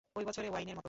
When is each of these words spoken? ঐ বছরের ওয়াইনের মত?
ঐ 0.15 0.21
বছরের 0.25 0.49
ওয়াইনের 0.49 0.75
মত? 0.75 0.79